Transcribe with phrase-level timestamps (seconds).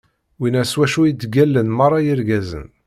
[0.39, 2.65] Winna s wacu i ttgallan meṛṛa yirgazen.